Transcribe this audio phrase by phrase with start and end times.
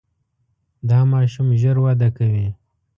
[0.89, 2.47] دا ماشوم ژر وده کوي.